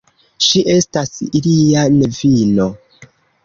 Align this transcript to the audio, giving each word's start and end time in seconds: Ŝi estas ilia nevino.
Ŝi 0.45 0.63
estas 0.75 1.21
ilia 1.41 1.87
nevino. 2.01 2.69